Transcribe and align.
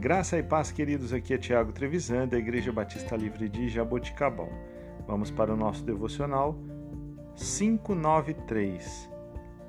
Graça 0.00 0.38
e 0.38 0.42
paz, 0.42 0.72
queridos. 0.72 1.12
Aqui 1.12 1.34
é 1.34 1.36
Tiago 1.36 1.72
Trevisan, 1.72 2.26
da 2.26 2.38
Igreja 2.38 2.72
Batista 2.72 3.14
Livre 3.14 3.50
de 3.50 3.68
Jaboticabal. 3.68 4.48
Vamos 5.06 5.30
para 5.30 5.52
o 5.52 5.56
nosso 5.56 5.84
devocional 5.84 6.56
593. 7.36 9.10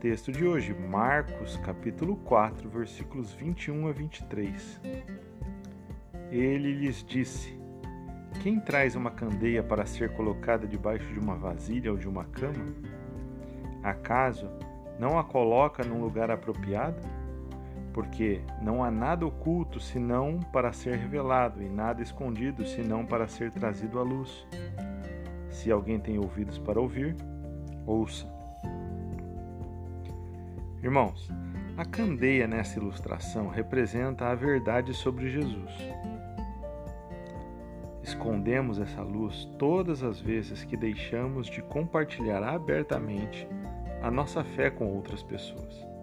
Texto 0.00 0.32
de 0.32 0.44
hoje, 0.44 0.74
Marcos, 0.74 1.56
capítulo 1.58 2.16
4, 2.16 2.68
versículos 2.68 3.34
21 3.34 3.86
a 3.86 3.92
23. 3.92 4.80
Ele 6.32 6.72
lhes 6.72 7.04
disse: 7.04 7.56
Quem 8.42 8.58
traz 8.58 8.96
uma 8.96 9.12
candeia 9.12 9.62
para 9.62 9.86
ser 9.86 10.12
colocada 10.14 10.66
debaixo 10.66 11.06
de 11.12 11.20
uma 11.20 11.36
vasilha 11.36 11.92
ou 11.92 11.96
de 11.96 12.08
uma 12.08 12.24
cama? 12.24 12.74
Acaso 13.80 14.50
não 14.98 15.20
a 15.20 15.22
coloca 15.22 15.84
num 15.84 16.00
lugar 16.00 16.32
apropriado? 16.32 17.00
Porque 17.96 18.42
não 18.60 18.84
há 18.84 18.90
nada 18.90 19.24
oculto 19.24 19.80
senão 19.80 20.38
para 20.52 20.70
ser 20.70 20.98
revelado, 20.98 21.62
e 21.62 21.68
nada 21.70 22.02
escondido 22.02 22.66
senão 22.66 23.06
para 23.06 23.26
ser 23.26 23.50
trazido 23.50 23.98
à 23.98 24.02
luz. 24.02 24.46
Se 25.48 25.72
alguém 25.72 25.98
tem 25.98 26.18
ouvidos 26.18 26.58
para 26.58 26.78
ouvir, 26.78 27.16
ouça. 27.86 28.30
Irmãos, 30.82 31.32
a 31.74 31.86
candeia 31.86 32.46
nessa 32.46 32.78
ilustração 32.78 33.48
representa 33.48 34.26
a 34.26 34.34
verdade 34.34 34.92
sobre 34.92 35.30
Jesus. 35.30 35.72
Escondemos 38.02 38.78
essa 38.78 39.00
luz 39.00 39.46
todas 39.58 40.02
as 40.02 40.20
vezes 40.20 40.64
que 40.64 40.76
deixamos 40.76 41.46
de 41.46 41.62
compartilhar 41.62 42.42
abertamente 42.42 43.48
a 44.02 44.10
nossa 44.10 44.44
fé 44.44 44.68
com 44.68 44.84
outras 44.84 45.22
pessoas. 45.22 45.95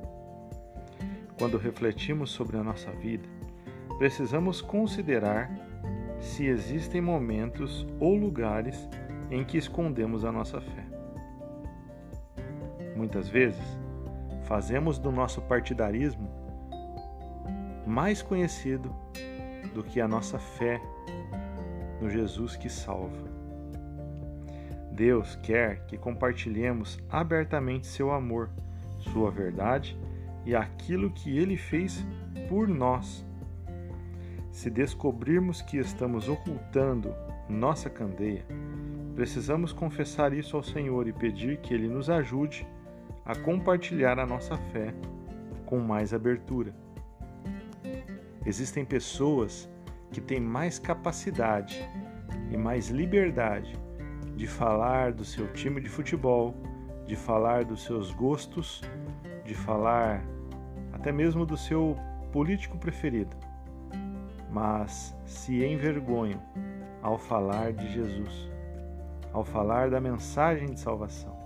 Quando 1.37 1.57
refletimos 1.57 2.31
sobre 2.31 2.57
a 2.57 2.63
nossa 2.63 2.91
vida, 2.91 3.27
precisamos 3.97 4.61
considerar 4.61 5.51
se 6.19 6.45
existem 6.45 7.01
momentos 7.01 7.85
ou 7.99 8.15
lugares 8.15 8.87
em 9.29 9.43
que 9.43 9.57
escondemos 9.57 10.23
a 10.23 10.31
nossa 10.31 10.61
fé. 10.61 10.85
Muitas 12.95 13.27
vezes, 13.27 13.63
fazemos 14.43 14.99
do 14.99 15.11
nosso 15.11 15.41
partidarismo 15.41 16.29
mais 17.85 18.21
conhecido 18.21 18.95
do 19.73 19.83
que 19.83 19.99
a 19.99 20.07
nossa 20.07 20.37
fé 20.39 20.79
no 21.99 22.09
Jesus 22.09 22.55
que 22.55 22.69
salva. 22.69 23.33
Deus 24.91 25.35
quer 25.37 25.85
que 25.87 25.97
compartilhemos 25.97 26.99
abertamente 27.09 27.87
seu 27.87 28.11
amor, 28.11 28.49
sua 28.99 29.31
verdade 29.31 29.97
e 30.45 30.55
aquilo 30.55 31.11
que 31.11 31.37
ele 31.37 31.57
fez 31.57 32.05
por 32.49 32.67
nós. 32.67 33.25
Se 34.51 34.69
descobrirmos 34.69 35.61
que 35.61 35.77
estamos 35.77 36.29
ocultando 36.29 37.13
nossa 37.49 37.89
candeia, 37.89 38.45
precisamos 39.15 39.73
confessar 39.73 40.33
isso 40.33 40.55
ao 40.55 40.63
Senhor 40.63 41.07
e 41.07 41.13
pedir 41.13 41.57
que 41.57 41.73
Ele 41.73 41.87
nos 41.87 42.09
ajude 42.09 42.65
a 43.25 43.35
compartilhar 43.35 44.19
a 44.19 44.25
nossa 44.25 44.55
fé 44.55 44.93
com 45.65 45.79
mais 45.79 46.13
abertura. 46.13 46.73
Existem 48.45 48.85
pessoas 48.85 49.69
que 50.11 50.21
têm 50.21 50.39
mais 50.39 50.77
capacidade 50.77 51.89
e 52.51 52.57
mais 52.57 52.89
liberdade 52.89 53.73
de 54.35 54.45
falar 54.45 55.13
do 55.13 55.25
seu 55.25 55.51
time 55.53 55.81
de 55.81 55.89
futebol, 55.89 56.55
de 57.07 57.15
falar 57.15 57.65
dos 57.65 57.83
seus 57.83 58.11
gostos, 58.11 58.81
de 59.45 59.55
falar 59.55 60.23
até 61.03 61.11
mesmo 61.11 61.45
do 61.45 61.57
seu 61.57 61.97
político 62.31 62.77
preferido, 62.77 63.35
mas 64.49 65.13
se 65.25 65.65
envergonham 65.65 66.39
ao 67.01 67.17
falar 67.17 67.73
de 67.73 67.91
Jesus, 67.91 68.49
ao 69.33 69.43
falar 69.43 69.89
da 69.89 69.99
mensagem 69.99 70.69
de 70.69 70.79
salvação. 70.79 71.37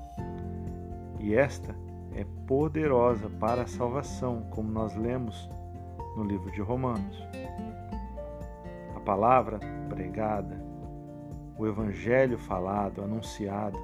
E 1.20 1.34
esta 1.34 1.76
é 2.14 2.24
poderosa 2.46 3.32
para 3.32 3.64
a 3.64 3.68
salvação, 3.68 4.46
como 4.52 4.70
nós 4.70 4.96
lemos 4.96 5.50
no 6.16 6.24
livro 6.24 6.52
de 6.52 6.62
Romanos. 6.62 7.18
A 8.96 9.00
palavra 9.00 9.60
pregada, 9.90 10.64
o 11.58 11.66
evangelho 11.66 12.38
falado, 12.38 13.02
anunciado, 13.02 13.80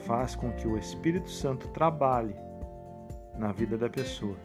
faz 0.00 0.34
com 0.34 0.50
que 0.50 0.66
o 0.66 0.76
Espírito 0.76 1.30
Santo 1.30 1.68
trabalhe 1.68 2.47
na 3.38 3.52
vida 3.52 3.78
da 3.78 3.88
pessoa, 3.88 4.36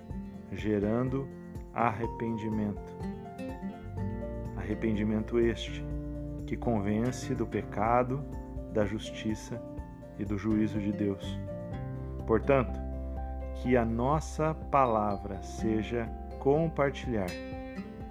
gerando 0.52 1.28
arrependimento. 1.74 2.94
Arrependimento 4.56 5.40
este 5.40 5.84
que 6.46 6.56
convence 6.56 7.34
do 7.34 7.48
pecado, 7.48 8.24
da 8.72 8.86
justiça 8.86 9.60
e 10.20 10.24
do 10.24 10.38
juízo 10.38 10.80
de 10.80 10.92
Deus. 10.92 11.40
Portanto, 12.28 12.80
que 13.56 13.76
a 13.76 13.84
nossa 13.84 14.54
palavra 14.54 15.42
seja 15.42 16.08
compartilhar 16.40 17.30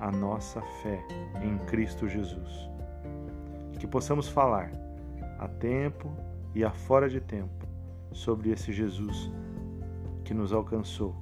a 0.00 0.10
nossa 0.10 0.60
fé 0.82 1.00
em 1.43 1.59
Cristo 1.66 2.09
Jesus. 2.09 2.69
Que 3.78 3.87
possamos 3.87 4.28
falar 4.28 4.70
a 5.38 5.47
tempo 5.47 6.10
e 6.54 6.64
a 6.64 6.70
fora 6.70 7.09
de 7.09 7.20
tempo 7.20 7.66
sobre 8.12 8.50
esse 8.50 8.72
Jesus 8.72 9.31
que 10.32 10.38
nos 10.38 10.50
alcançou 10.50 11.15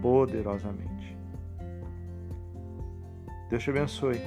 poderosamente. 0.00 1.18
Deus 3.50 3.64
te 3.64 3.70
abençoe. 3.70 4.20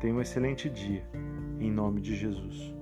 Tenha 0.00 0.14
um 0.14 0.20
excelente 0.20 0.70
dia, 0.70 1.04
em 1.58 1.72
nome 1.72 2.00
de 2.00 2.14
Jesus. 2.14 2.72